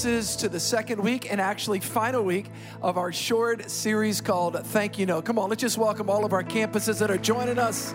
[0.00, 2.46] to the second week and actually final week
[2.80, 5.26] of our short series called Thank You Note.
[5.26, 7.92] Come on, let's just welcome all of our campuses that are joining us.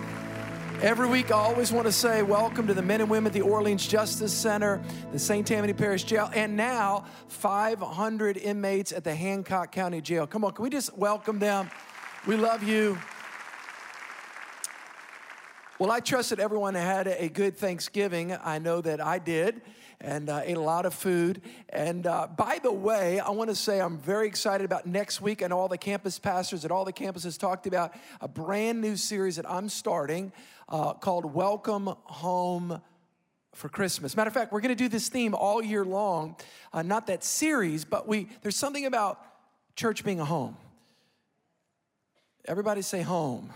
[0.84, 3.42] Every week, I always want to say welcome to the men and women at the
[3.42, 4.84] Orleans Justice Center,
[5.14, 5.48] the St.
[5.48, 10.28] Tammany Parish Jail, and now 500 inmates at the Hancock County Jail.
[10.28, 11.72] Come on, can we just welcome them?
[12.28, 13.00] We love you.
[15.80, 18.38] Well, I trust that everyone had a good Thanksgiving.
[18.44, 19.64] I know that I did
[20.02, 21.42] and uh, ate a lot of food.
[21.70, 25.42] And uh, by the way, I want to say I'm very excited about next week.
[25.42, 29.36] and all the campus pastors at all the campuses talked about a brand new series
[29.38, 30.32] that I'm starting
[30.70, 32.82] uh, called Welcome Home
[33.54, 34.16] for Christmas.
[34.16, 36.36] Matter of fact, we're going to do this theme all year long.
[36.74, 39.20] Uh, not that series, but we there's something about
[39.76, 40.58] church being a home.
[42.46, 43.52] Everybody say home.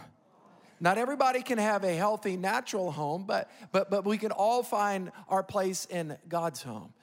[0.80, 5.11] Not everybody can have a healthy natural home, but, but, but we can all find
[5.27, 6.94] our place in God's home.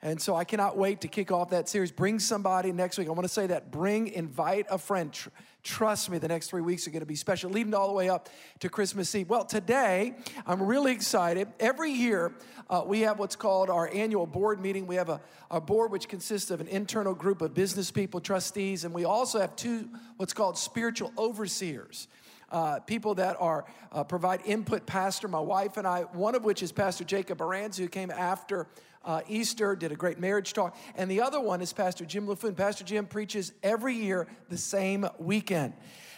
[0.00, 1.90] And so I cannot wait to kick off that series.
[1.90, 3.08] Bring somebody next week.
[3.08, 5.12] I want to say that bring, invite a friend.
[5.12, 5.30] Tr-
[5.64, 8.08] trust me, the next three weeks are going to be special, leading all the way
[8.08, 8.28] up
[8.60, 9.28] to Christmas Eve.
[9.28, 10.14] Well, today,
[10.46, 11.48] I'm really excited.
[11.58, 12.32] Every year,
[12.70, 14.86] uh, we have what's called our annual board meeting.
[14.86, 18.84] We have a, a board which consists of an internal group of business people, trustees,
[18.84, 22.06] and we also have two what's called spiritual overseers
[22.50, 24.86] uh, people that are uh, provide input.
[24.86, 28.66] Pastor, my wife and I, one of which is Pastor Jacob Aranza, who came after
[29.04, 32.56] uh, Easter, did a great marriage talk, and the other one is Pastor Jim Laffoon.
[32.56, 35.72] Pastor Jim preaches every year the same weekend.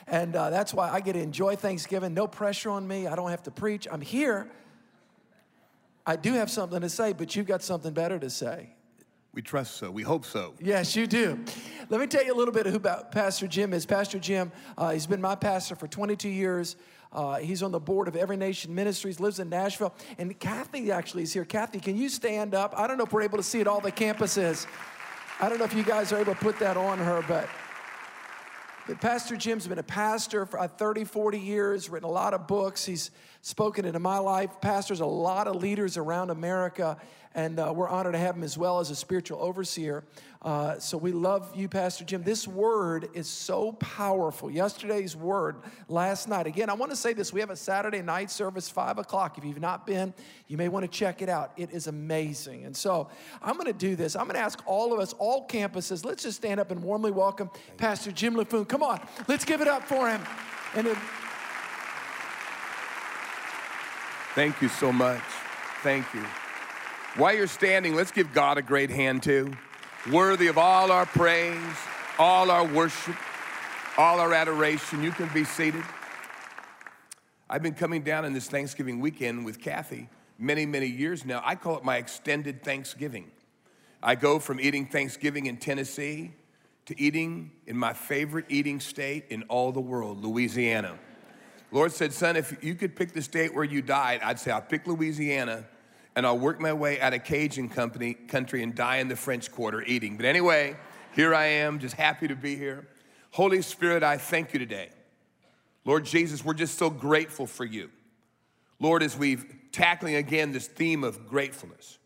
[0.07, 2.15] And uh, that's why I get to enjoy Thanksgiving.
[2.15, 3.07] No pressure on me.
[3.07, 3.87] I don't have to preach.
[3.91, 4.51] I'm here.
[6.05, 8.71] I do have something to say, but you've got something better to say.
[9.33, 9.93] We trust so.
[9.93, 10.55] We hope so.
[10.61, 11.39] Yes, you do.
[11.89, 13.87] Let me tell you a little bit of who Pastor Jim is.
[13.87, 16.75] Pastor Jim, uh, he's been my pastor for 22 years.
[17.13, 19.95] Uh, he's on the board of Every Nation Ministries, lives in Nashville.
[20.19, 21.45] And Kathy actually is here.
[21.45, 22.75] Kathy, can you stand up?
[22.77, 24.67] I don't know if we're able to see it all the campuses.
[25.41, 27.49] I don't know if you guys are able to put that on her, but,
[28.89, 32.49] but Pastor Jim's been a pastor for uh, 30, 40 years, written a lot of
[32.49, 32.85] books.
[32.85, 36.97] He's spoken into my life, pastors a lot of leaders around America
[37.35, 40.03] and uh, we're honored to have him as well as a spiritual overseer.
[40.43, 42.23] Uh, so we love you, Pastor Jim.
[42.23, 44.51] This word is so powerful.
[44.51, 45.57] Yesterday's word,
[45.89, 46.47] last night.
[46.47, 47.33] Again, I want to say this.
[47.33, 49.37] We have a Saturday night service, 5 o'clock.
[49.37, 50.15] If you've not been,
[50.49, 51.53] you may want to check it out.
[51.57, 52.65] It is amazing.
[52.65, 53.09] And so
[53.43, 54.17] I'm going to do this.
[54.17, 57.11] I'm going to ask all of us, all campuses, let's just stand up and warmly
[57.11, 58.67] welcome Pastor Jim Laffoon.
[58.67, 60.23] Come on, let's give it up for him.
[60.75, 60.97] And it,
[64.35, 65.21] Thank you so much.
[65.83, 66.25] Thank you.
[67.17, 69.53] While you're standing, let's give God a great hand too.
[70.13, 71.59] Worthy of all our praise,
[72.21, 73.17] all our worship,
[73.99, 75.03] all our adoration.
[75.03, 75.83] You can be seated.
[77.49, 81.43] I've been coming down in this Thanksgiving weekend with Kathy many, many years now.
[81.45, 83.33] I call it my extended Thanksgiving.
[84.01, 86.31] I go from eating Thanksgiving in Tennessee
[86.87, 90.97] to eating in my favorite eating state in all the world, Louisiana.
[91.73, 94.63] Lord said, Son, if you could pick the state where you died, I'd say, I'll
[94.63, 95.65] pick Louisiana
[96.17, 99.51] and I'll work my way out of Cajun company, country and die in the French
[99.51, 100.17] Quarter eating.
[100.17, 100.77] But anyway,
[101.15, 102.87] here I am, just happy to be here.
[103.31, 104.91] Holy Spirit, I thank you today.
[105.85, 107.91] Lord Jesus, we're just so grateful for you.
[108.79, 111.99] Lord, as we've tackling again this theme of gratefulness.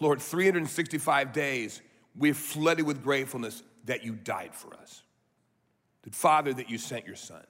[0.00, 1.82] Lord, 365 days,
[2.16, 5.02] we're flooded with gratefulness that you died for us.
[6.02, 7.44] That Father, that you sent your Son.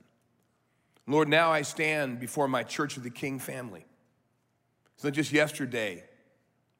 [1.06, 3.84] Lord, now I stand before my Church of the King family.
[5.00, 6.04] So just yesterday,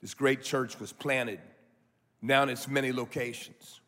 [0.03, 1.41] this great church was planted
[2.21, 3.81] now in its many locations,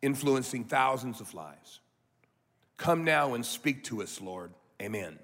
[0.00, 1.80] influencing thousands of lives.
[2.76, 4.52] Come now and speak to us, Lord.
[4.80, 5.18] Amen.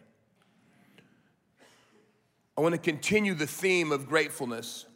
[2.59, 4.87] I want to continue the theme of gratefulness,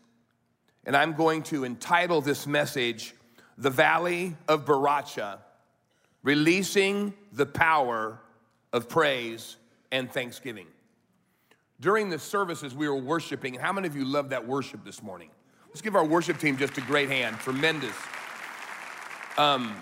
[0.84, 3.14] and I'm going to entitle this message,
[3.56, 5.38] The Valley of Beracah
[6.24, 8.18] Releasing the Power
[8.72, 9.54] of Praise
[9.92, 10.66] and Thanksgiving.
[11.80, 13.54] During the services, we were worshiping.
[13.54, 15.30] How many of you love that worship this morning?
[15.68, 17.38] Let's give our worship team just a great hand.
[17.38, 17.94] Tremendous.
[19.36, 19.76] Um,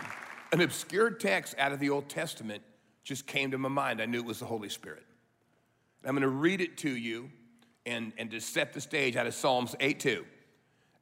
[0.52, 2.62] an obscure text out of the Old Testament
[3.02, 4.02] just came to my mind.
[4.02, 5.04] I knew it was the Holy Spirit.
[6.04, 7.31] I'm going to read it to you
[7.87, 10.25] and, and to set the stage out of Psalms 8 2.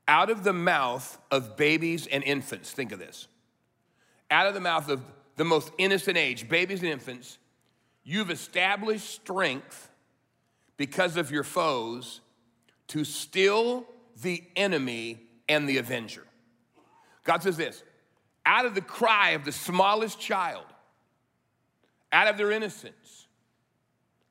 [0.07, 3.27] Out of the mouth of babies and infants, think of this.
[4.31, 5.03] Out of the mouth of
[5.37, 7.39] the most innocent age, babies and infants,
[8.05, 9.91] you've established strength
[10.77, 12.21] because of your foes
[12.89, 13.87] to still
[14.23, 16.25] the enemy and the avenger.
[17.25, 17.83] God says this
[18.47, 20.67] out of the cry of the smallest child,
[22.13, 23.27] out of their innocence,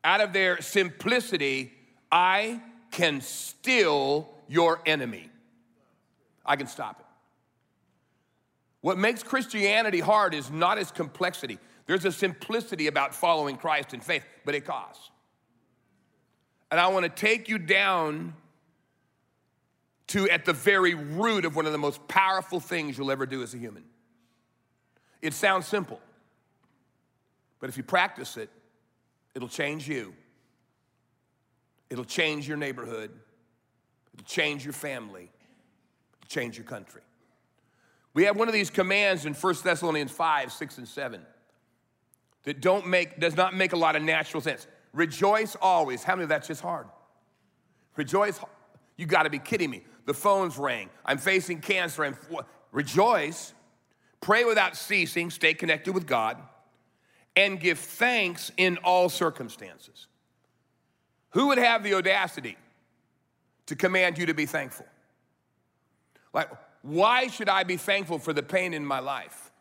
[0.04, 1.74] out of their simplicity,
[2.12, 2.62] I
[2.92, 5.30] can still your enemy.
[6.46, 7.06] I can stop it.
[8.82, 11.58] What makes Christianity hard is not its complexity.
[11.86, 15.10] There's a simplicity about following Christ in faith, but it costs.
[16.74, 18.34] And I want to take you down
[20.08, 23.44] to at the very root of one of the most powerful things you'll ever do
[23.44, 23.84] as a human.
[25.22, 26.00] It sounds simple,
[27.60, 28.50] but if you practice it,
[29.36, 30.16] it'll change you.
[31.92, 33.12] It'll change your neighborhood.
[34.16, 35.30] It'll change your family.
[36.24, 37.04] It'll change your country.
[38.16, 41.22] We have one of these commands in 1 Thessalonians 5, 6, and 7
[42.46, 44.66] that don't make, does not make a lot of natural sense.
[44.94, 46.04] Rejoice always.
[46.04, 46.88] How many of that's just hard?
[47.98, 48.40] Rejoice.
[48.96, 49.84] You got to be kidding me.
[50.06, 50.90] The phones rang.
[51.06, 52.04] I'm facing cancer.
[52.04, 52.16] I'm,
[52.72, 53.54] rejoice.
[54.22, 55.30] Pray without ceasing.
[55.30, 56.38] Stay connected with God.
[57.36, 60.08] And give thanks in all circumstances.
[61.32, 62.58] Who would have the audacity
[63.66, 64.86] to command you to be thankful?
[66.32, 66.50] Like,
[66.84, 69.52] why should I be thankful for the pain in my life?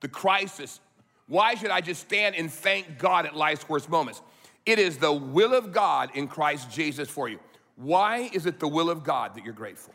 [0.00, 0.80] The crisis.
[1.26, 4.22] Why should I just stand and thank God at life's worst moments?
[4.66, 7.38] It is the will of God in Christ Jesus for you.
[7.76, 9.94] Why is it the will of God that you're grateful?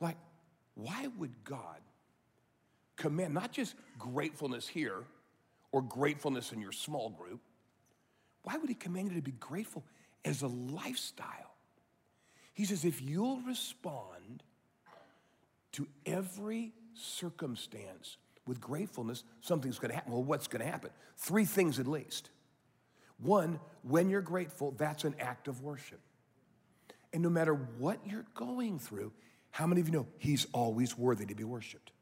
[0.00, 0.16] Like,
[0.74, 1.80] why would God
[2.96, 5.04] command not just gratefulness here
[5.72, 7.40] or gratefulness in your small group?
[8.44, 9.84] Why would He command you to be grateful
[10.24, 11.54] as a lifestyle?
[12.54, 14.42] He says, if you'll respond
[15.72, 18.16] to every circumstance
[18.48, 20.12] with gratefulness, something's gonna happen.
[20.12, 20.90] Well, what's gonna happen?
[21.16, 22.30] Three things at least.
[23.20, 26.00] One, when you're grateful, that's an act of worship.
[27.12, 29.12] And no matter what you're going through,
[29.50, 31.92] how many of you know He's always worthy to be worshiped?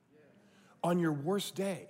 [0.83, 1.89] On your worst day,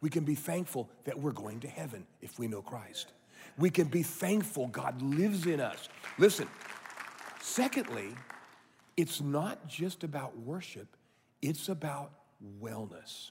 [0.00, 3.12] we can be thankful that we're going to heaven if we know Christ.
[3.58, 5.88] We can be thankful God lives in us.
[6.18, 6.48] Listen,
[7.40, 8.14] secondly,
[8.96, 10.96] it's not just about worship,
[11.42, 12.12] it's about
[12.62, 13.30] wellness.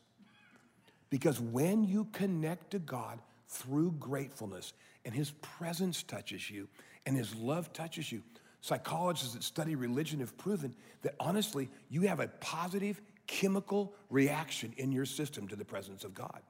[1.09, 4.73] Because when you connect to God through gratefulness
[5.06, 6.67] and His presence touches you
[7.06, 8.21] and His love touches you,
[8.61, 14.91] Psychologists that study religion have proven that honestly, you have a positive chemical reaction in
[14.91, 16.41] your system to the presence of God.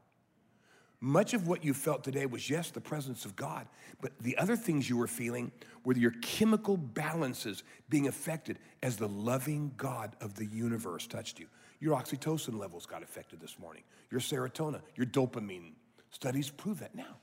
[1.01, 3.67] Much of what you felt today was, yes, the presence of God,
[4.01, 5.51] but the other things you were feeling
[5.85, 11.45] were your chemical balances being affected as the loving God of the universe touched you.
[11.79, 15.73] Your oxytocin levels got affected this morning, your serotonin, your dopamine.
[16.11, 17.17] Studies prove that now.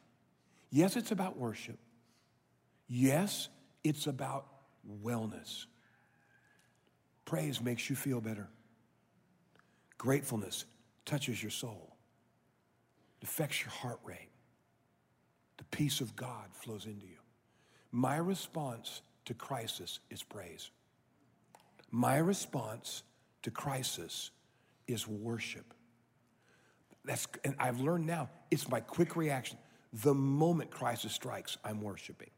[0.71, 1.79] Yes, it's about worship.
[2.89, 3.49] Yes,
[3.85, 4.47] it's about
[5.03, 5.67] wellness.
[7.25, 8.49] Praise makes you feel better.
[9.99, 10.65] Gratefulness
[11.05, 11.97] touches your soul,
[13.21, 14.31] it affects your heart rate.
[15.59, 17.17] The peace of God flows into you.
[17.91, 20.71] My response to crisis is praise.
[21.91, 23.03] My response
[23.43, 24.31] to crisis
[24.87, 25.75] is worship.
[27.05, 29.59] That's, and I've learned now, it's my quick reaction.
[29.93, 32.31] The moment crisis strikes, I'm worshiping.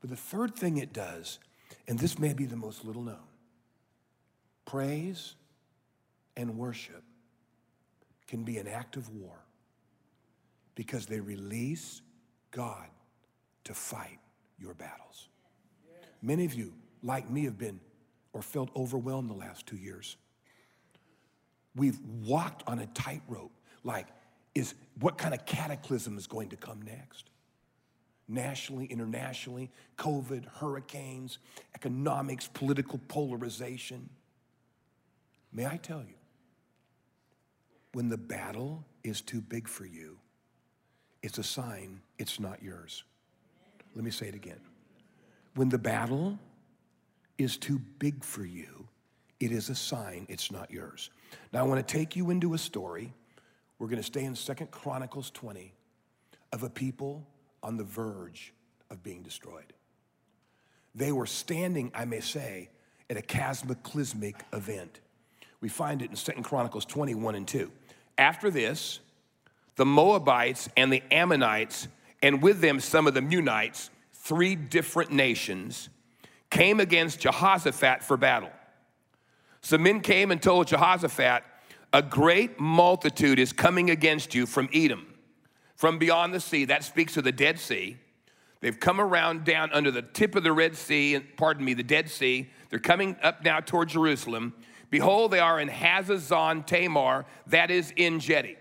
[0.00, 1.38] But the third thing it does,
[1.86, 3.18] and this may be the most little known
[4.64, 5.34] praise
[6.36, 7.02] and worship
[8.26, 9.38] can be an act of war
[10.74, 12.02] because they release
[12.50, 12.86] God
[13.64, 14.18] to fight
[14.58, 15.28] your battles.
[16.20, 17.80] Many of you, like me, have been
[18.32, 20.16] or felt overwhelmed the last two years.
[21.78, 23.52] We've walked on a tightrope
[23.84, 24.08] like,
[24.54, 27.30] is what kind of cataclysm is going to come next?
[28.28, 31.38] nationally, internationally, COVID, hurricanes,
[31.74, 34.08] economics, political polarization.
[35.52, 36.14] May I tell you,
[37.94, 40.18] when the battle is too big for you,
[41.22, 43.02] it's a sign it's not yours.
[43.94, 44.60] Let me say it again.
[45.54, 46.38] When the battle
[47.38, 48.86] is too big for you,
[49.40, 51.10] it is a sign it's not yours.
[51.52, 53.12] Now I want to take you into a story.
[53.78, 55.72] We're going to stay in Second Chronicles 20
[56.52, 57.26] of a people
[57.62, 58.52] on the verge
[58.90, 59.72] of being destroyed.
[60.94, 62.70] They were standing, I may say,
[63.10, 65.00] at a cataclysmic event.
[65.60, 67.70] We find it in Second Chronicles 21 and 2.
[68.16, 69.00] After this,
[69.76, 71.88] the Moabites and the Ammonites,
[72.22, 75.88] and with them some of the Meunites, three different nations,
[76.50, 78.50] came against Jehoshaphat for battle.
[79.60, 81.42] Some men came and told Jehoshaphat,
[81.92, 85.06] A great multitude is coming against you from Edom
[85.78, 86.64] from beyond the sea.
[86.64, 87.96] That speaks of the Dead Sea.
[88.60, 92.10] They've come around down under the tip of the Red Sea, pardon me, the Dead
[92.10, 92.50] Sea.
[92.68, 94.54] They're coming up now toward Jerusalem.
[94.90, 98.56] Behold, they are in Hazazon Tamar, that is En-gedi.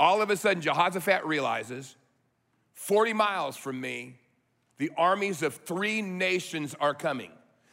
[0.00, 1.96] All of a sudden, Jehoshaphat realizes
[2.72, 4.16] 40 miles from me,
[4.78, 7.32] the armies of three nations are coming.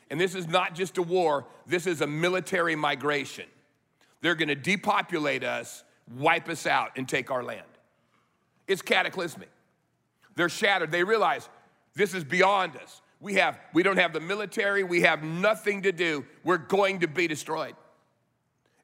[0.09, 3.45] And this is not just a war, this is a military migration.
[4.21, 5.83] They're gonna depopulate us,
[6.17, 7.65] wipe us out, and take our land.
[8.67, 9.49] It's cataclysmic.
[10.35, 10.91] They're shattered.
[10.91, 11.49] They realize
[11.95, 13.01] this is beyond us.
[13.19, 16.25] We have we don't have the military, we have nothing to do.
[16.43, 17.75] We're going to be destroyed.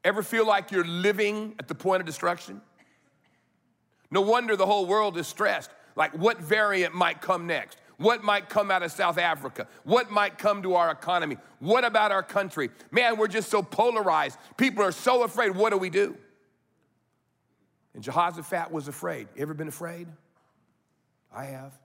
[0.03, 2.61] Ever feel like you're living at the point of destruction?
[4.11, 5.71] No wonder the whole world is stressed.
[5.95, 7.79] Like what variant might come next?
[7.97, 9.67] What might come out of South Africa?
[9.83, 11.37] What might come to our economy?
[11.59, 12.69] What about our country?
[12.91, 14.37] Man, we're just so polarized.
[14.57, 15.51] People are so afraid.
[15.55, 16.17] What do we do?
[17.93, 19.27] And Jehoshaphat was afraid.
[19.35, 20.07] You ever been afraid?
[21.33, 21.77] I have.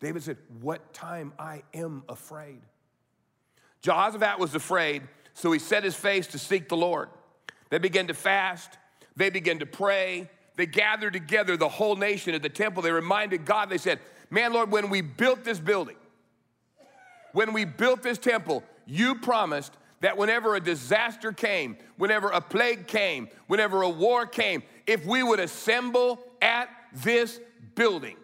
[0.00, 2.60] David said, What time I am afraid.
[3.80, 5.02] Jehoshaphat was afraid,
[5.34, 7.08] so he set his face to seek the Lord.
[7.70, 8.76] They began to fast,
[9.16, 12.82] they began to pray, they gathered together the whole nation at the temple.
[12.82, 14.00] They reminded God, they said,
[14.32, 15.96] Man, Lord, when we built this building,
[17.32, 22.86] when we built this temple, you promised that whenever a disaster came, whenever a plague
[22.86, 27.40] came, whenever a war came, if we would assemble at this
[27.74, 28.16] building,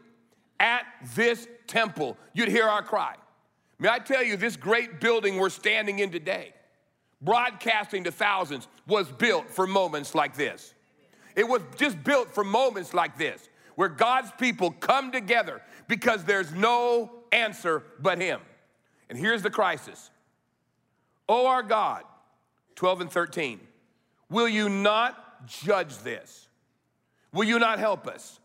[0.59, 3.15] at this temple, you'd hear our cry.
[3.79, 6.55] May I tell you, this great building we're standing in today,
[7.21, 10.73] broadcasting to thousands, was built for moments like this.
[11.37, 13.47] It was just built for moments like this,
[13.79, 18.41] where God's people come together because there's no answer but Him.
[19.09, 20.11] And here's the crisis
[21.29, 22.03] Oh, our God,
[22.75, 23.61] 12 and 13,
[24.29, 26.49] will you not judge this?
[27.33, 28.41] Will you not help us?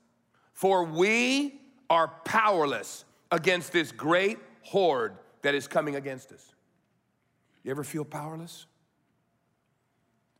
[0.51, 1.59] For we
[1.89, 6.53] are powerless against this great horde that is coming against us.
[7.63, 8.67] You ever feel powerless?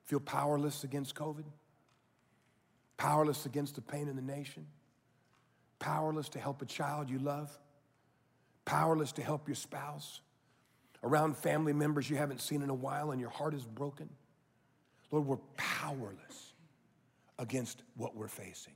[0.05, 1.45] Feel powerless against COVID?
[2.97, 4.67] Powerless against the pain in the nation?
[5.84, 7.60] Powerless to help a child you love?
[8.63, 10.22] Powerless to help your spouse?
[11.04, 14.08] Around family members you haven't seen in a while and your heart is broken?
[15.12, 16.54] Lord, we're powerless
[17.38, 18.75] against what we're facing.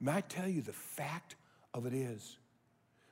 [0.00, 1.34] May I tell you the fact
[1.74, 2.38] of it is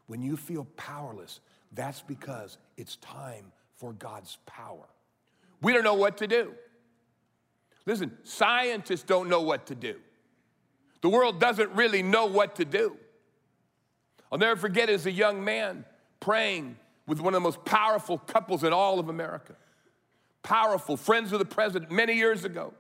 [0.06, 1.40] when you feel powerless,
[1.72, 4.86] that's because it's time for God's power.
[5.62, 6.52] We don't know what to do.
[7.86, 9.96] Listen, scientists don't know what to do.
[11.00, 12.96] The world doesn't really know what to do.
[14.30, 15.84] I'll never forget as a young man
[16.20, 16.76] praying
[17.06, 19.54] with one of the most powerful couples in all of America.
[20.42, 22.74] Powerful, friends of the president many years ago.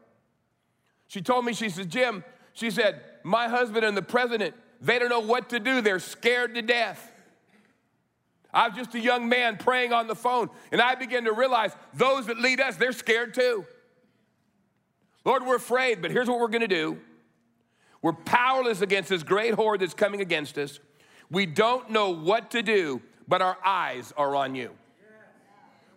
[1.06, 5.08] She told me, she said, Jim, she said, my husband and the president, they don't
[5.08, 5.80] know what to do.
[5.80, 7.12] They're scared to death.
[8.52, 11.72] I was just a young man praying on the phone, and I began to realize
[11.94, 13.66] those that lead us, they're scared too.
[15.24, 16.98] Lord, we're afraid, but here's what we're gonna do
[18.02, 20.78] we're powerless against this great horde that's coming against us.
[21.30, 24.70] We don't know what to do, but our eyes are on you.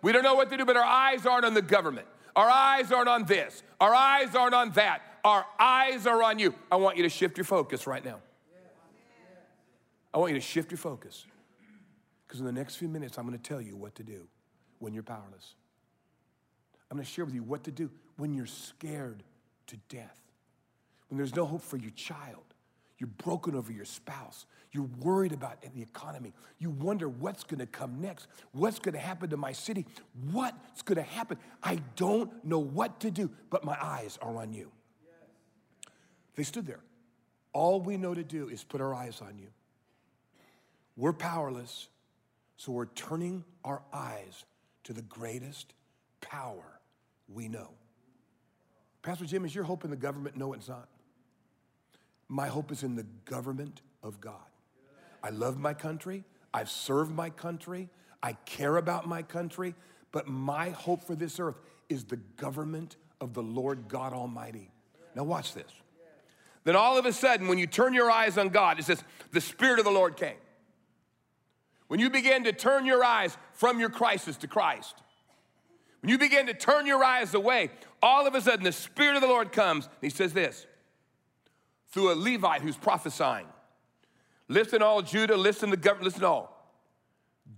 [0.02, 2.08] We don't know what to do, but our eyes aren't on the government.
[2.36, 3.62] Our eyes aren't on this.
[3.80, 5.02] Our eyes aren't on that.
[5.24, 6.56] Our eyes are on you.
[6.72, 8.20] I want you to shift your focus right now.
[10.14, 11.26] I want you to shift your focus.
[12.28, 14.28] Because in the next few minutes, I'm going to tell you what to do
[14.80, 15.56] when you're powerless.
[16.90, 19.24] I'm going to share with you what to do when you're scared
[19.68, 20.20] to death,
[21.12, 22.46] when there's no hope for your child,
[22.98, 27.66] you're broken over your spouse, you're worried about the economy, you wonder what's going to
[27.66, 29.86] come next, what's going to happen to my city,
[30.32, 31.38] what's going to happen.
[31.62, 34.72] I don't know what to do, but my eyes are on you.
[36.36, 36.80] They stood there.
[37.52, 39.48] All we know to do is put our eyes on you.
[40.96, 41.90] We're powerless,
[42.56, 44.46] so we're turning our eyes
[44.86, 45.74] to the greatest
[46.22, 46.80] power
[47.28, 47.72] we know.
[49.02, 50.38] Pastor Jim, is your hope in the government?
[50.38, 50.88] No, it's not.
[52.32, 54.36] My hope is in the government of God.
[55.22, 56.24] I love my country.
[56.54, 57.90] I've served my country.
[58.24, 59.76] I care about my country.
[60.14, 61.60] But my hope for this earth
[61.90, 64.72] is the government of the Lord God Almighty.
[65.14, 65.70] Now, watch this.
[66.64, 69.42] Then all of a sudden, when you turn your eyes on God, it says, the
[69.42, 70.38] Spirit of the Lord came.
[71.90, 75.02] When you begin to turn your eyes from your crisis to Christ,
[76.00, 77.72] when you begin to turn your eyes away,
[78.02, 79.88] all of a sudden the Spirit of the Lord comes.
[79.88, 80.66] And he says this
[81.92, 83.48] through a Levite who's prophesying.
[84.48, 86.58] Listen, all Judah, listen to the government, listen all.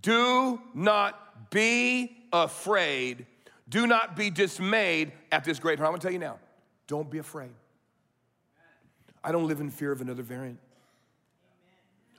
[0.02, 3.26] Do not be afraid.
[3.68, 5.88] Do not be dismayed at this great harm.
[5.88, 6.38] I'm gonna tell you now,
[6.86, 7.52] don't be afraid.
[9.22, 10.58] I don't live in fear of another variant.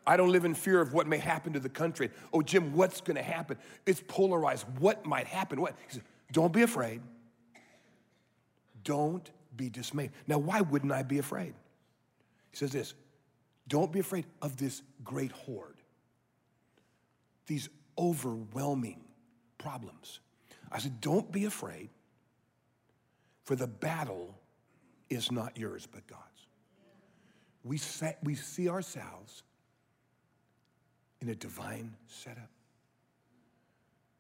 [0.08, 2.12] I don't live in fear of what may happen to the country.
[2.34, 3.58] Oh, Jim, what's to happen?
[3.86, 4.66] It's polarized.
[4.80, 5.60] What might happen?
[5.62, 5.76] What?
[5.88, 7.02] He said, don't be afraid.
[8.84, 10.12] Don't be dismayed.
[10.28, 11.54] Now, why wouldn't I be afraid?
[12.56, 12.94] He says this
[13.68, 15.82] don't be afraid of this great horde,
[17.48, 19.04] these overwhelming
[19.58, 20.22] problems.
[20.72, 21.90] I said, Don't be afraid,
[23.44, 24.40] for the battle
[25.10, 26.22] is not yours, but God's.
[27.66, 29.44] We, set, we see ourselves
[31.20, 32.50] in a divine setup.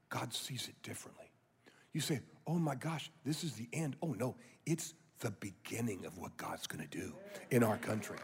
[0.09, 1.31] God sees it differently.
[1.93, 3.95] You say, oh my gosh, this is the end.
[4.01, 7.13] Oh no, it's the beginning of what God's gonna do
[7.51, 8.17] in our country.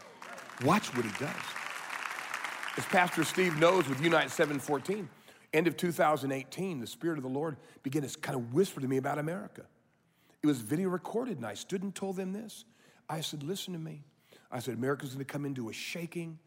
[0.64, 1.34] Watch what he does.
[2.76, 5.08] As Pastor Steve knows with Unite 714,
[5.52, 8.96] end of 2018, the Spirit of the Lord began to kind of whisper to me
[8.96, 9.62] about America.
[10.42, 12.64] It was video recorded, and I stood and told them this.
[13.08, 14.02] I said, Listen to me.
[14.50, 16.38] I said, America's gonna come into a shaking.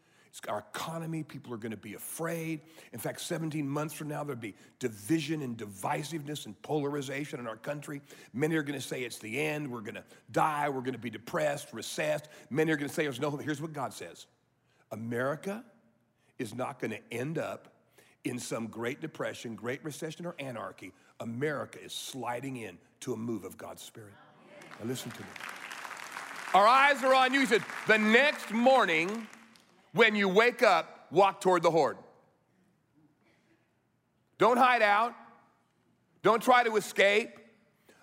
[0.48, 1.22] Our economy.
[1.22, 2.60] People are going to be afraid.
[2.92, 7.56] In fact, 17 months from now, there'll be division and divisiveness and polarization in our
[7.56, 8.00] country.
[8.32, 9.70] Many are going to say it's the end.
[9.70, 10.68] We're going to die.
[10.68, 12.28] We're going to be depressed, recessed.
[12.50, 13.42] Many are going to say there's no hope.
[13.42, 14.26] Here's what God says
[14.92, 15.64] America
[16.38, 17.72] is not going to end up
[18.24, 20.92] in some great depression, great recession, or anarchy.
[21.20, 24.12] America is sliding in to a move of God's Spirit.
[24.80, 25.28] Now, listen to me.
[26.54, 27.40] Our eyes are on you.
[27.40, 29.26] He said, the next morning,
[29.96, 31.96] when you wake up, walk toward the horde.
[34.38, 35.14] Don't hide out.
[36.22, 37.38] Don't try to escape.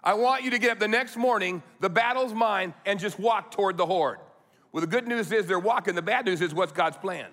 [0.03, 3.51] I want you to get up the next morning, the battle's mine, and just walk
[3.51, 4.19] toward the horde.
[4.71, 5.95] Well, the good news is they're walking.
[5.95, 7.27] The bad news is what's God's plan?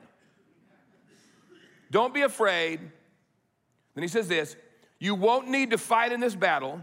[1.91, 2.81] Don't be afraid.
[3.95, 4.57] Then he says this
[4.99, 6.81] You won't need to fight in this battle.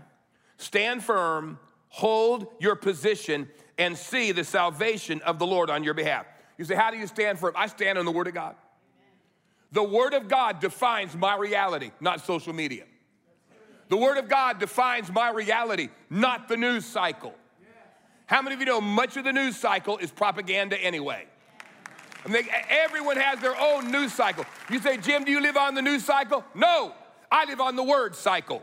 [0.57, 1.59] Stand firm,
[1.89, 6.25] hold your position, and see the salvation of the Lord on your behalf.
[6.57, 7.55] You say, How do you stand for it?
[7.57, 8.55] I stand on the Word of God.
[9.71, 12.85] The Word of God defines my reality, not social media.
[13.89, 17.33] The Word of God defines my reality, not the news cycle.
[18.25, 21.25] How many of you know much of the news cycle is propaganda anyway?
[22.25, 24.45] I mean, everyone has their own news cycle.
[24.69, 26.43] You say, Jim, do you live on the news cycle?
[26.53, 26.93] No,
[27.31, 28.61] I live on the word cycle.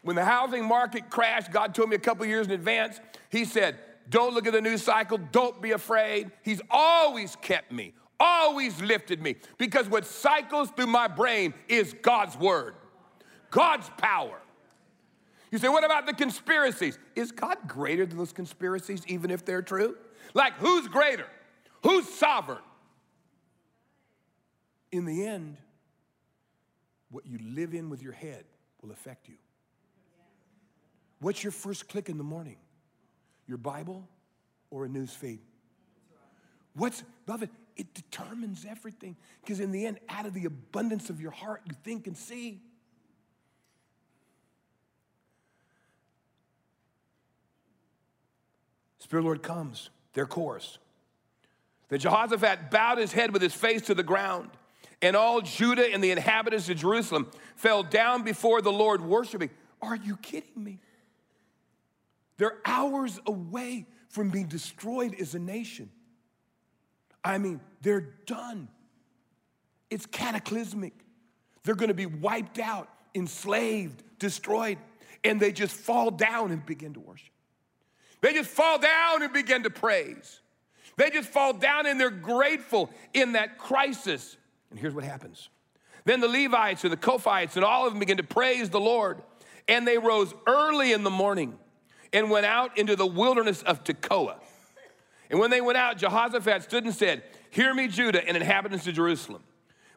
[0.00, 2.98] When the housing market crashed, God told me a couple years in advance,
[3.30, 3.78] He said,
[4.08, 5.18] don't look at the news cycle.
[5.32, 6.30] Don't be afraid.
[6.42, 12.36] He's always kept me, always lifted me, because what cycles through my brain is God's
[12.36, 12.74] word,
[13.50, 14.40] God's power.
[15.50, 16.98] You say, what about the conspiracies?
[17.14, 19.96] Is God greater than those conspiracies, even if they're true?
[20.34, 21.26] Like, who's greater?
[21.84, 22.58] Who's sovereign?
[24.90, 25.56] In the end,
[27.10, 28.44] what you live in with your head
[28.82, 29.36] will affect you.
[31.20, 32.56] What's your first click in the morning?
[33.46, 34.08] Your Bible
[34.70, 35.40] or a news feed?
[36.74, 39.16] What's, beloved, it determines everything.
[39.42, 42.60] Because in the end, out of the abundance of your heart, you think and see.
[48.98, 50.78] Spirit Lord comes, their course.
[51.88, 54.50] The Jehoshaphat bowed his head with his face to the ground,
[55.02, 59.50] and all Judah and the inhabitants of Jerusalem fell down before the Lord, worshiping.
[59.82, 60.78] Are you kidding me?
[62.36, 65.90] They're hours away from being destroyed as a nation.
[67.24, 68.68] I mean, they're done.
[69.90, 70.92] It's cataclysmic.
[71.62, 74.78] They're going to be wiped out, enslaved, destroyed,
[75.22, 77.32] and they just fall down and begin to worship.
[78.20, 80.40] They just fall down and begin to praise.
[80.96, 84.36] They just fall down and they're grateful in that crisis.
[84.70, 85.48] And here's what happens.
[86.04, 89.22] Then the Levites and the Kohathites and all of them begin to praise the Lord.
[89.68, 91.58] And they rose early in the morning
[92.14, 94.36] and went out into the wilderness of Tekoa.
[95.28, 98.94] And when they went out, Jehoshaphat stood and said, Hear me, Judah and inhabitants of
[98.94, 99.42] Jerusalem.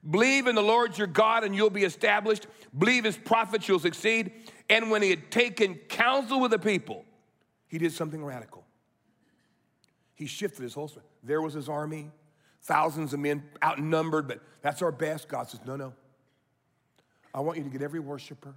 [0.09, 2.47] Believe in the Lord your God and you'll be established.
[2.77, 4.31] Believe his prophets, you'll succeed.
[4.69, 7.05] And when he had taken counsel with the people,
[7.67, 8.65] he did something radical.
[10.15, 10.91] He shifted his whole.
[11.23, 12.09] There was his army,
[12.63, 15.27] thousands of men outnumbered, but that's our best.
[15.27, 15.93] God says, No, no.
[17.33, 18.55] I want you to get every worshiper.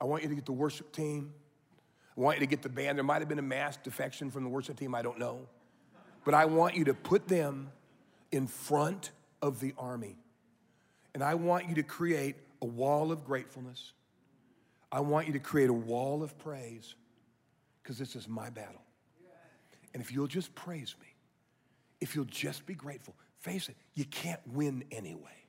[0.00, 1.32] I want you to get the worship team.
[2.16, 2.98] I want you to get the band.
[2.98, 5.46] There might have been a mass defection from the worship team, I don't know.
[6.24, 7.70] But I want you to put them
[8.32, 9.10] in front
[9.42, 10.16] of the army.
[11.14, 13.92] And I want you to create a wall of gratefulness.
[14.90, 16.94] I want you to create a wall of praise
[17.82, 18.82] because this is my battle.
[19.94, 21.06] And if you'll just praise me,
[22.00, 25.45] if you'll just be grateful, face it, you can't win anyway.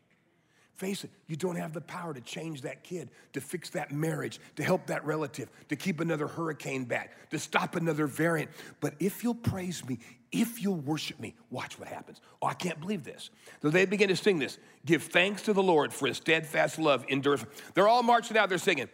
[0.78, 4.40] Face it, you don't have the power to change that kid, to fix that marriage,
[4.58, 8.52] to help that relative, to keep another hurricane back, to stop another variant.
[8.80, 9.98] But if you'll praise me,
[10.32, 12.22] if you'll worship me, watch what happens.
[12.44, 13.32] Oh, I can't believe this.
[13.64, 17.06] So they begin to sing this Give thanks to the Lord for his steadfast love
[17.08, 17.44] endures.
[17.74, 18.88] They're all marching out, they're singing.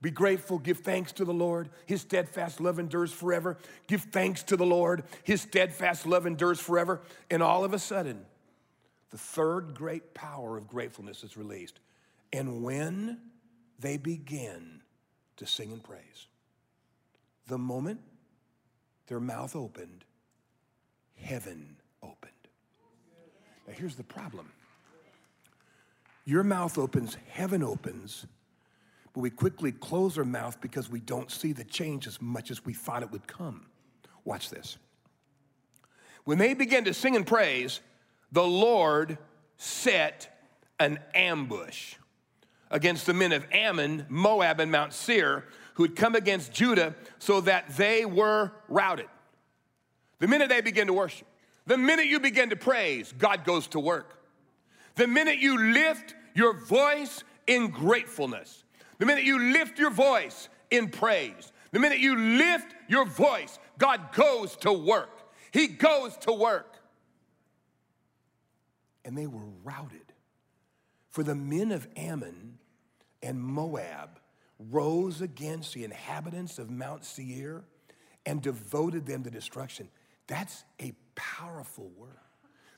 [0.00, 1.68] Be grateful, give thanks to the Lord.
[1.84, 3.58] His steadfast love endures forever.
[3.88, 5.02] Give thanks to the Lord.
[5.24, 7.02] His steadfast love endures forever.
[7.30, 8.24] And all of a sudden,
[9.10, 11.80] the third great power of gratefulness is released.
[12.32, 13.18] And when
[13.78, 14.82] they begin
[15.36, 16.26] to sing and praise,
[17.46, 18.00] the moment
[19.06, 20.04] their mouth opened,
[21.16, 22.32] heaven opened.
[23.66, 24.50] Now, here's the problem
[26.24, 28.26] your mouth opens, heaven opens,
[29.14, 32.66] but we quickly close our mouth because we don't see the change as much as
[32.66, 33.64] we thought it would come.
[34.24, 34.76] Watch this.
[36.24, 37.80] When they began to sing and praise,
[38.32, 39.18] the Lord
[39.56, 40.28] set
[40.78, 41.94] an ambush
[42.70, 47.40] against the men of Ammon, Moab, and Mount Seir who had come against Judah so
[47.42, 49.06] that they were routed.
[50.18, 51.26] The minute they begin to worship,
[51.66, 54.18] the minute you begin to praise, God goes to work.
[54.96, 58.64] The minute you lift your voice in gratefulness,
[58.98, 64.12] the minute you lift your voice in praise, the minute you lift your voice, God
[64.12, 65.10] goes to work.
[65.52, 66.77] He goes to work.
[69.04, 70.12] And they were routed.
[71.08, 72.58] For the men of Ammon
[73.22, 74.20] and Moab
[74.58, 77.64] rose against the inhabitants of Mount Seir
[78.26, 79.88] and devoted them to destruction.
[80.26, 82.10] That's a powerful word.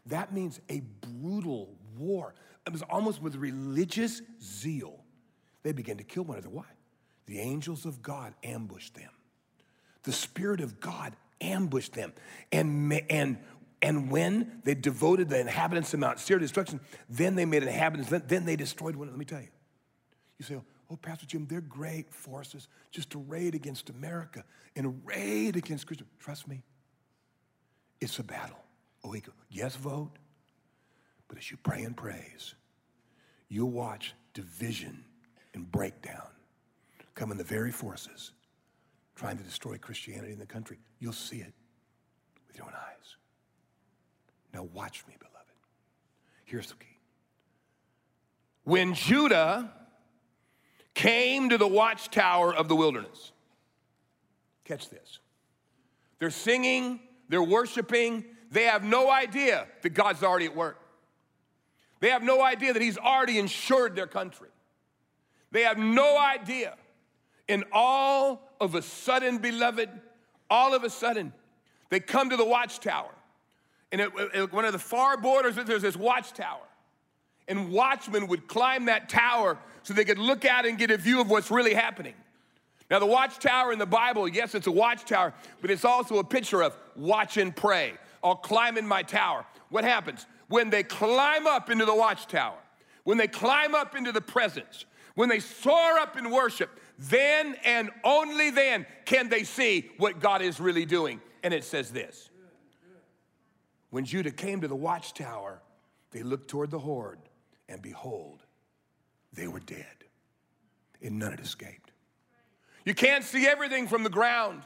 [0.07, 2.35] That means a brutal war.
[2.67, 5.05] It was almost with religious zeal.
[5.63, 6.55] They began to kill one another.
[6.55, 6.65] Why?
[7.27, 9.11] The angels of God ambushed them.
[10.05, 12.13] The Spirit of God ambushed them.
[12.53, 13.39] And, and,
[13.83, 18.11] and when they devoted the inhabitants of Mount Seir to destruction, then they made inhabitants,
[18.11, 19.09] then, then they destroyed one.
[19.09, 19.49] Let me tell you.
[20.39, 24.45] You say, oh, Pastor Jim, they're great forces just to raid against America
[24.77, 26.11] and raid against Christians.
[26.19, 26.63] Trust me,
[28.01, 28.59] it's a battle.
[29.05, 29.15] Oh,
[29.51, 30.13] yes, vote.
[31.29, 32.55] But as you pray and praise,
[33.49, 35.05] you'll watch division
[35.55, 36.29] and breakdown
[37.15, 38.33] come in the very forces
[39.15, 40.79] trying to destroy Christianity in the country.
[40.99, 41.53] You'll see it
[42.49, 43.17] with your own eyes.
[44.53, 45.37] Now, watch me, beloved.
[46.45, 46.87] Here's the key.
[48.65, 49.73] When Judah
[50.95, 53.33] came to the watchtower of the wilderness,
[54.65, 55.19] catch this.
[56.19, 60.79] They're singing, they're worshiping, they have no idea that God's already at work.
[62.01, 64.49] They have no idea that He's already insured their country.
[65.53, 66.77] They have no idea.
[67.49, 69.89] And all of a sudden, beloved,
[70.49, 71.33] all of a sudden,
[71.89, 73.11] they come to the watchtower.
[73.93, 76.63] And at one of the far borders, there's this watchtower.
[77.49, 81.21] And watchmen would climb that tower so they could look out and get a view
[81.21, 82.15] of what's really happening.
[82.91, 86.63] Now, the watchtower in the Bible, yes, it's a watchtower, but it's also a picture
[86.63, 87.95] of watch and pray.
[88.23, 89.45] I'll climb in my tower.
[89.69, 90.27] What happens?
[90.49, 92.59] When they climb up into the watchtower,
[93.05, 97.91] when they climb up into the presence, when they soar up in worship, then and
[98.05, 101.21] only then can they see what God is really doing.
[101.43, 102.30] And it says this
[103.91, 105.61] When Judah came to the watchtower,
[106.11, 107.21] they looked toward the horde,
[107.69, 108.43] and behold,
[109.33, 109.87] they were dead,
[111.03, 111.91] and none had escaped.
[112.85, 114.63] You can't see everything from the ground.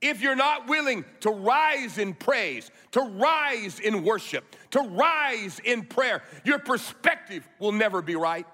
[0.00, 5.84] If you're not willing to rise in praise, to rise in worship, to rise in
[5.86, 8.46] prayer, your perspective will never be right.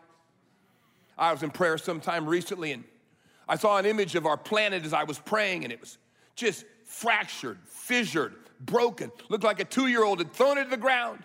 [1.19, 2.85] I was in prayer sometime recently and
[3.49, 5.99] I saw an image of our planet as I was praying, and it was
[6.35, 9.11] just fractured, fissured, broken.
[9.29, 11.21] Looked like a two year old had thrown it to the ground.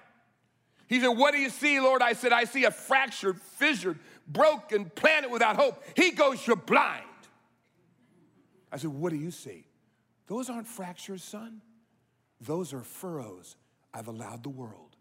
[0.88, 2.02] He said, What do you see, Lord?
[2.02, 5.84] I said, I see a fractured, fissured, broken planet without hope.
[5.96, 7.04] He goes, You're blind.
[8.72, 9.66] I said, What do you see?
[10.28, 11.62] Those aren't fractures, son.
[12.42, 13.56] Those are furrows
[13.94, 14.96] I've allowed the world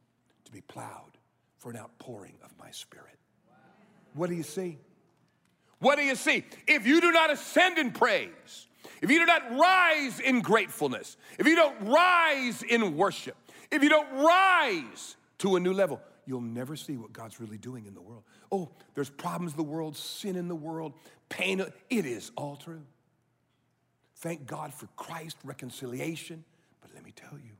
[0.45, 1.19] to be plowed
[1.59, 3.19] for an outpouring of my spirit.
[4.15, 4.79] What do you see?
[5.81, 6.45] What do you see?
[6.67, 8.68] If you do not ascend in praise,
[9.03, 13.37] if you do not rise in gratefulness, if you don't rise in worship,
[13.71, 17.87] if you don't rise to a new level, you'll never see what God's really doing
[17.87, 18.23] in the world.
[18.51, 20.93] Oh, there's problems in the world, sin in the world,
[21.29, 21.61] pain.
[21.91, 22.83] It is all true.
[24.17, 26.45] Thank God for Christ, reconciliation.
[26.81, 27.53] But let me tell you,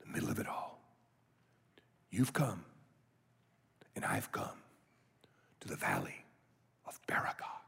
[0.00, 0.80] the middle of it all,
[2.10, 2.64] you've come
[3.94, 4.62] and I've come
[5.60, 6.24] to the valley
[6.86, 7.63] of Beracah.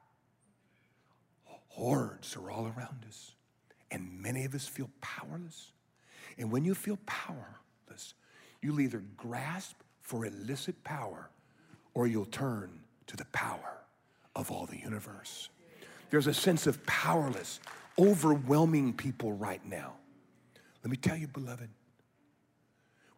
[1.76, 3.34] Hordes are all around us,
[3.90, 5.72] and many of us feel powerless.
[6.38, 8.14] And when you feel powerless,
[8.62, 11.28] you'll either grasp for illicit power
[11.92, 13.76] or you'll turn to the power
[14.34, 15.50] of all the universe.
[16.08, 17.60] There's a sense of powerless,
[17.98, 19.96] overwhelming people right now.
[20.82, 21.68] Let me tell you, beloved,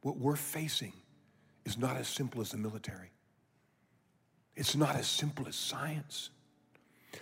[0.01, 0.95] what we're facing
[1.65, 3.13] is not as simple as the military.
[4.57, 6.31] It's not as simple as science.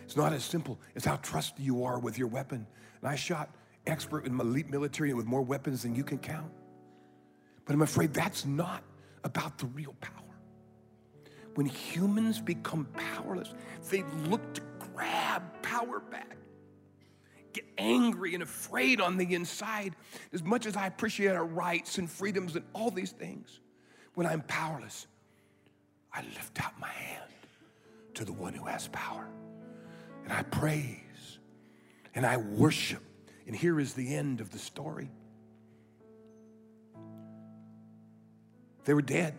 [0.03, 2.67] It's not as simple as how trusty you are with your weapon.
[3.01, 3.55] And I shot
[3.87, 6.51] expert in elite military with more weapons than you can count.
[7.65, 8.83] But I'm afraid that's not
[9.25, 10.13] about the real power.
[11.57, 13.55] when humans become powerless,
[13.91, 14.61] they look to
[14.95, 16.37] grab power back,
[17.53, 19.97] get angry and afraid on the inside.
[20.33, 23.61] As much as I appreciate our rights and freedoms and all these things,
[24.15, 25.07] when I'm powerless,
[26.13, 27.31] I lift out my hand
[28.15, 29.27] to the one who has power.
[30.27, 31.39] And I praise
[32.15, 33.03] and I worship.
[33.47, 35.09] And here is the end of the story.
[38.85, 39.35] They were dead.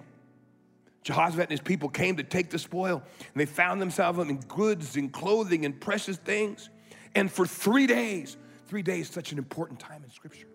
[1.04, 4.98] Jehoshaphat and his people came to take the spoil, and they found themselves in goods
[4.98, 6.70] and clothing and precious things.
[7.16, 8.36] And for three days,
[8.68, 10.48] three days, such an important time in Scripture.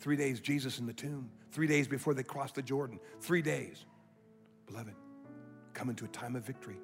[0.00, 1.30] Three days, Jesus in the tomb.
[1.50, 3.00] Three days before they crossed the Jordan.
[3.20, 3.84] Three days.
[4.66, 4.94] Beloved,
[5.74, 6.76] come into a time of victory.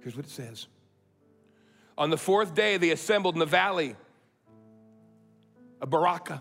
[0.00, 0.68] Here's what it says
[2.00, 3.94] On the fourth day, they assembled in the valley
[5.82, 6.40] of Beracah.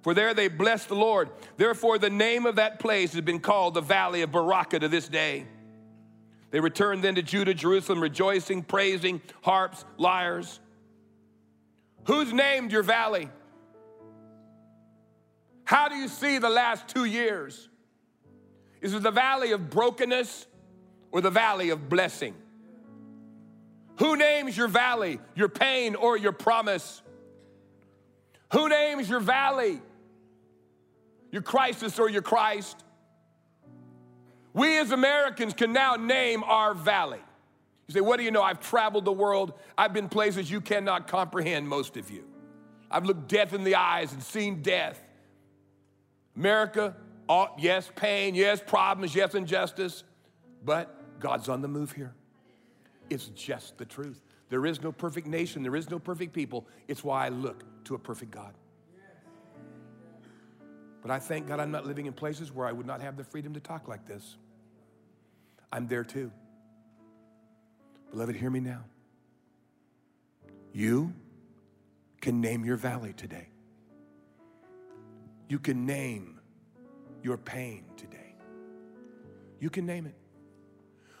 [0.00, 1.28] For there they blessed the Lord.
[1.58, 5.06] Therefore, the name of that place has been called the Valley of Beracah to this
[5.06, 5.46] day.
[6.50, 10.60] They returned then to Judah, Jerusalem, rejoicing, praising, harps, lyres.
[12.06, 13.28] Who's named your valley?
[15.64, 17.68] How do you see the last two years?
[18.80, 20.46] Is it the valley of brokenness
[21.12, 22.34] or the valley of blessing?
[23.98, 27.02] Who names your valley, your pain or your promise?
[28.52, 29.80] Who names your valley?
[31.30, 32.84] Your crisis or your Christ?
[34.54, 37.20] We as Americans can now name our valley.
[37.86, 38.42] You say, What do you know?
[38.42, 39.54] I've traveled the world.
[39.76, 42.24] I've been places you cannot comprehend, most of you.
[42.90, 45.00] I've looked death in the eyes and seen death.
[46.36, 46.96] America,
[47.28, 50.04] oh, yes, pain, yes, problems, yes, injustice,
[50.64, 52.14] but God's on the move here.
[53.10, 54.22] It's just the truth.
[54.50, 56.66] There is no perfect nation, there is no perfect people.
[56.86, 58.54] It's why I look to a perfect God.
[61.02, 63.24] But I thank God I'm not living in places where I would not have the
[63.24, 64.36] freedom to talk like this.
[65.72, 66.30] I'm there too.
[68.10, 68.84] Beloved, hear me now.
[70.72, 71.12] You
[72.20, 73.48] can name your valley today.
[75.48, 76.40] You can name
[77.22, 78.34] your pain today.
[79.60, 80.14] You can name it.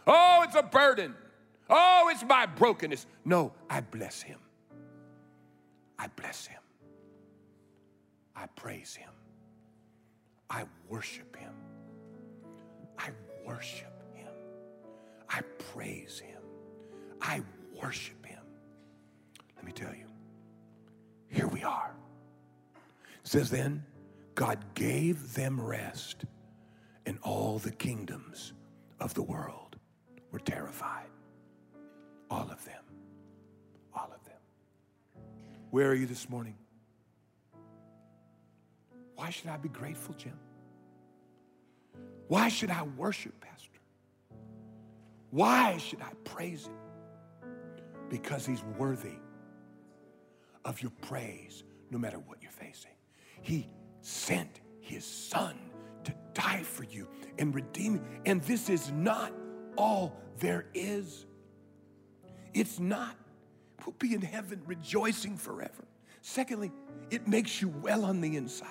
[0.06, 1.14] Oh, it's a burden.
[1.70, 3.06] Oh, it's my brokenness.
[3.24, 4.38] No, I bless him.
[5.98, 6.60] I bless him.
[8.34, 9.10] I praise him.
[10.48, 11.52] I worship him.
[12.98, 13.10] I
[13.44, 14.32] worship him.
[15.28, 16.40] I praise him.
[17.20, 17.42] I
[17.82, 18.42] worship him.
[19.56, 20.06] Let me tell you,
[21.28, 21.94] here we are.
[22.74, 23.84] It says then,
[24.34, 26.24] God gave them rest,
[27.04, 28.52] and all the kingdoms
[29.00, 29.76] of the world
[30.30, 31.07] were terrified.
[32.30, 32.82] All of them.
[33.94, 34.36] All of them.
[35.70, 36.54] Where are you this morning?
[39.16, 40.38] Why should I be grateful, Jim?
[42.28, 43.80] Why should I worship, Pastor?
[45.30, 47.52] Why should I praise Him?
[48.08, 49.18] Because He's worthy
[50.64, 52.92] of your praise no matter what you're facing.
[53.42, 53.68] He
[54.02, 55.58] sent His Son
[56.04, 58.02] to die for you and redeem you.
[58.26, 59.32] And this is not
[59.76, 61.26] all there is.
[62.54, 63.16] It's not.
[63.84, 65.84] We'll be in heaven rejoicing forever.
[66.22, 66.72] Secondly,
[67.10, 68.68] it makes you well on the inside.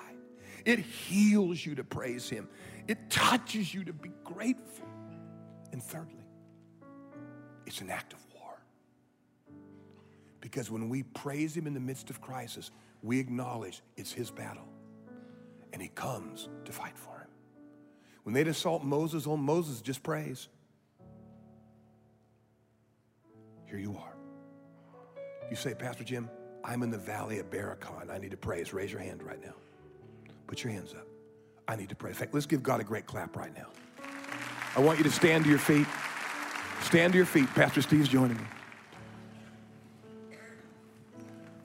[0.64, 2.48] It heals you to praise Him.
[2.86, 4.86] It touches you to be grateful.
[5.72, 6.26] And thirdly,
[7.66, 8.60] it's an act of war.
[10.40, 12.70] Because when we praise Him in the midst of crisis,
[13.02, 14.68] we acknowledge it's His battle.
[15.72, 17.28] And He comes to fight for Him.
[18.24, 20.48] When they'd assault Moses on Moses, just praise.
[23.68, 24.14] Here you are.
[25.50, 26.28] You say, Pastor Jim,
[26.64, 28.10] I'm in the valley of Beracah.
[28.10, 28.72] I need to praise.
[28.72, 29.54] Raise your hand right now.
[30.46, 31.06] Put your hands up.
[31.66, 32.10] I need to pray.
[32.10, 33.66] In fact, let's give God a great clap right now.
[34.74, 35.86] I want you to stand to your feet.
[36.82, 37.48] Stand to your feet.
[37.54, 38.44] Pastor Steve's joining me.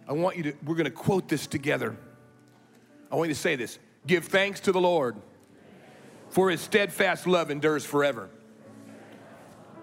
[0.07, 1.95] I want you to, we're going to quote this together.
[3.09, 5.15] I want you to say this Give thanks to the Lord,
[6.29, 8.29] for his steadfast love endures forever.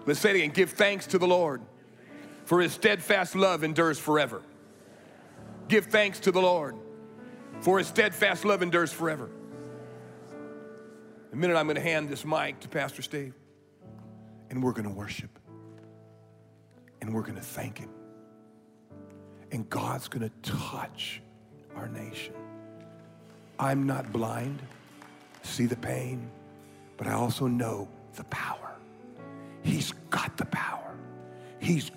[0.05, 0.49] Let's say it again.
[0.49, 1.61] Give thanks to the Lord,
[2.51, 4.41] for his steadfast love endures forever.
[5.69, 6.75] Give thanks to the Lord,
[7.61, 9.29] for his steadfast love endures forever.
[11.31, 13.33] In a minute, I'm going to hand this mic to Pastor Steve,
[14.49, 15.39] and we're going to worship,
[16.99, 17.89] and we're going to thank him.
[19.53, 21.21] And God's going to touch
[21.77, 22.33] our nation.
[23.59, 24.61] I'm not blind,
[25.43, 26.29] see the pain,
[26.97, 28.75] but I also know the power.
[29.63, 30.97] He's got the power.
[31.59, 31.91] He's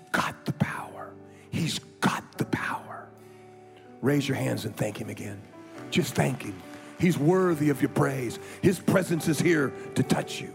[4.05, 5.40] Raise your hands and thank him again.
[5.90, 6.55] Just thank him.
[7.01, 8.38] He's worthy of your praise.
[8.61, 10.53] His presence is here to touch you.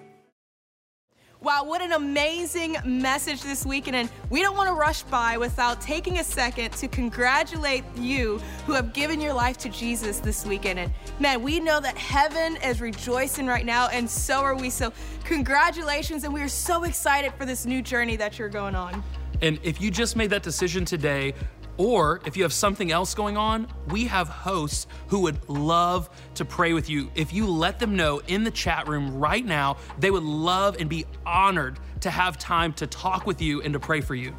[1.42, 3.96] Wow, what an amazing message this weekend.
[3.96, 8.74] And we don't want to rush by without taking a second to congratulate you who
[8.74, 10.78] have given your life to Jesus this weekend.
[10.78, 14.70] And man, we know that heaven is rejoicing right now, and so are we.
[14.70, 16.24] So, congratulations.
[16.24, 19.04] And we are so excited for this new journey that you're going on.
[19.42, 21.34] And if you just made that decision today,
[21.80, 26.44] or if you have something else going on, we have hosts who would love to
[26.44, 27.10] pray with you.
[27.16, 30.90] If you let them know in the chat room right now, they would love and
[30.90, 34.36] be honored to have time to talk with you and to pray for you.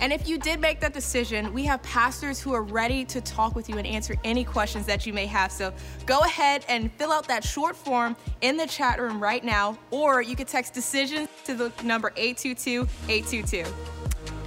[0.00, 3.54] And if you did make that decision, we have pastors who are ready to talk
[3.54, 5.52] with you and answer any questions that you may have.
[5.52, 5.72] So
[6.06, 10.22] go ahead and fill out that short form in the chat room right now, or
[10.22, 13.64] you could text decisions to the number 822 822.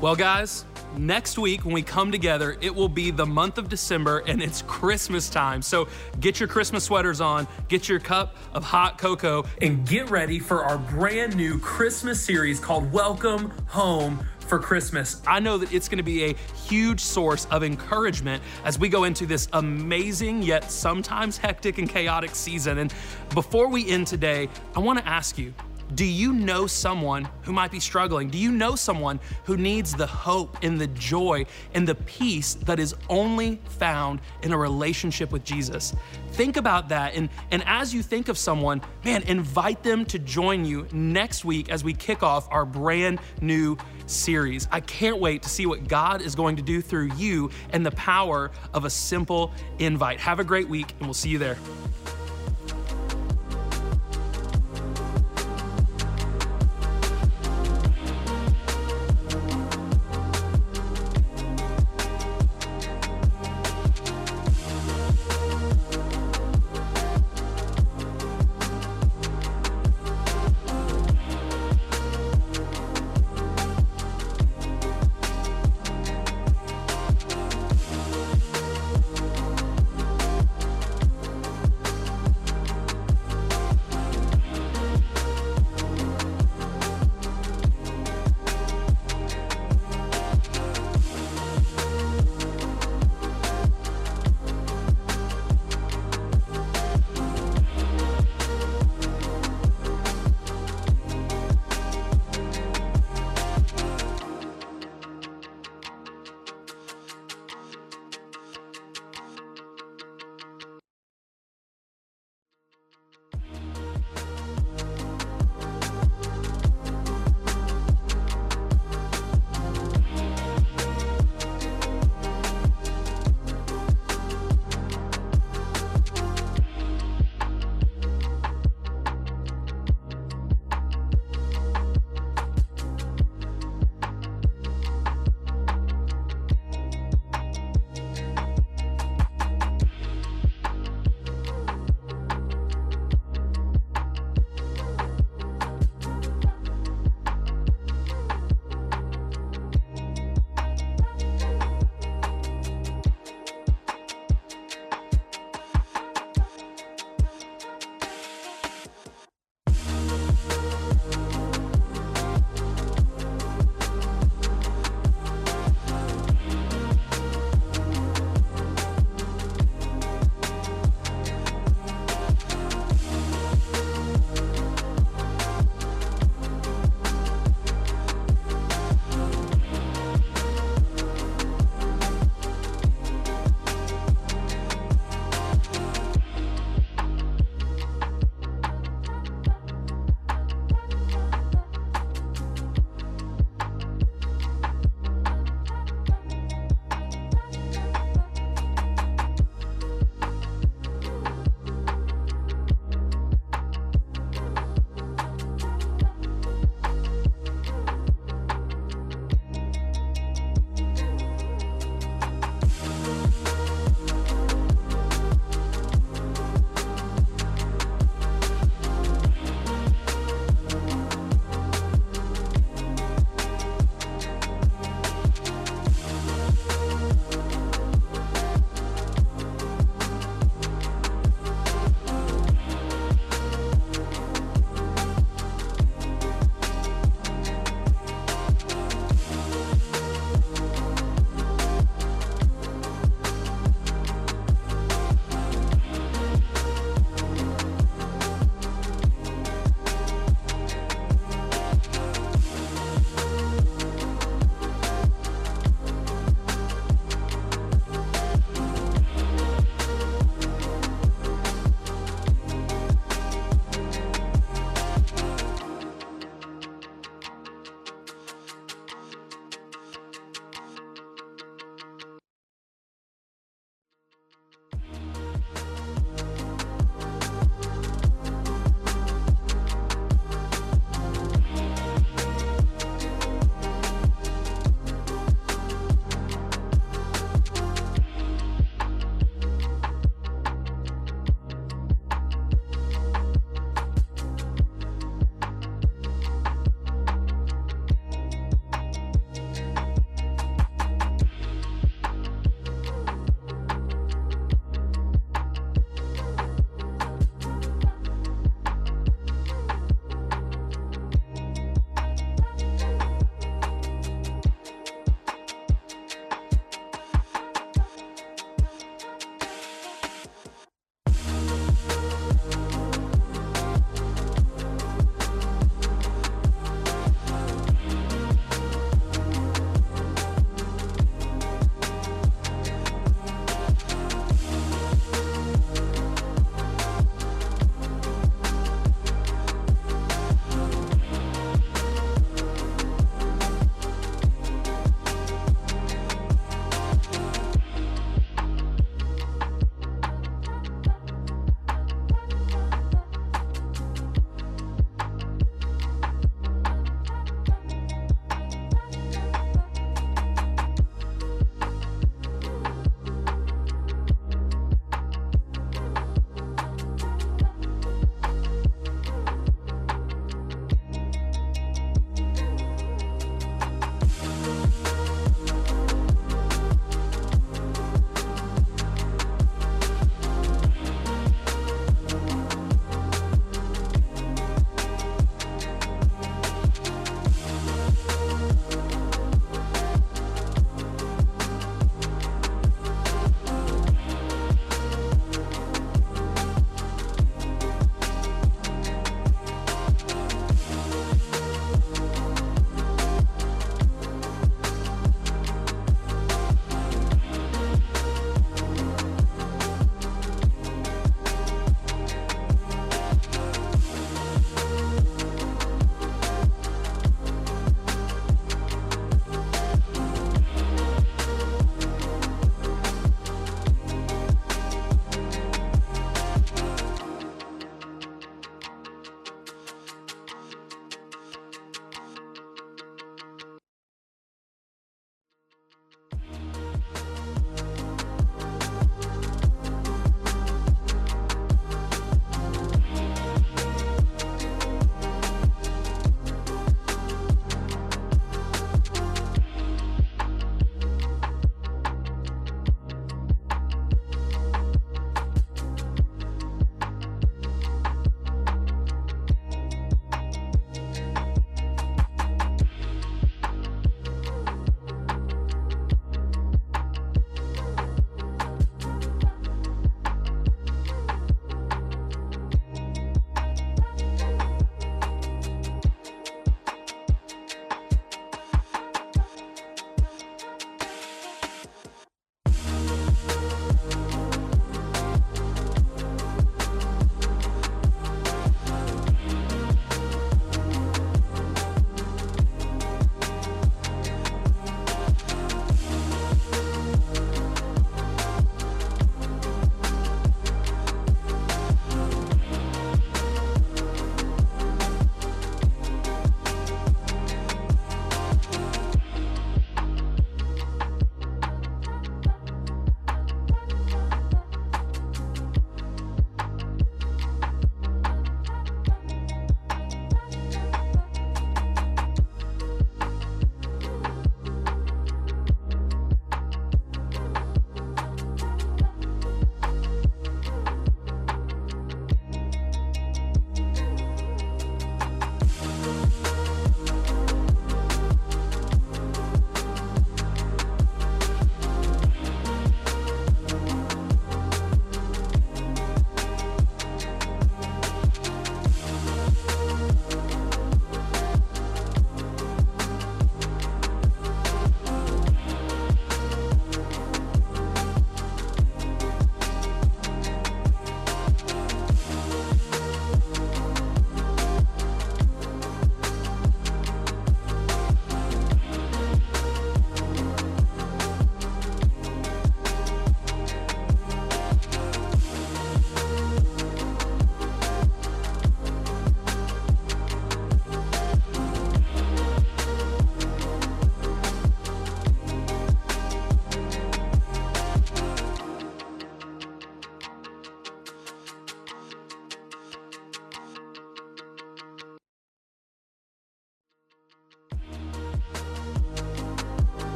[0.00, 4.22] Well, guys, next week when we come together, it will be the month of December
[4.26, 5.62] and it's Christmas time.
[5.62, 5.88] So
[6.20, 10.64] get your Christmas sweaters on, get your cup of hot cocoa, and get ready for
[10.64, 15.20] our brand new Christmas series called Welcome Home for Christmas.
[15.26, 16.34] I know that it's going to be a
[16.66, 22.34] huge source of encouragement as we go into this amazing yet sometimes hectic and chaotic
[22.34, 22.78] season.
[22.78, 22.92] And
[23.34, 25.52] before we end today, I want to ask you
[25.94, 28.28] do you know someone who might be struggling?
[28.28, 32.78] Do you know someone who needs the hope and the joy and the peace that
[32.78, 35.94] is only found in a relationship with Jesus?
[36.32, 37.14] Think about that.
[37.14, 41.70] And, and as you think of someone, man, invite them to join you next week
[41.70, 44.68] as we kick off our brand new series.
[44.70, 47.90] I can't wait to see what God is going to do through you and the
[47.92, 50.20] power of a simple invite.
[50.20, 51.56] Have a great week, and we'll see you there.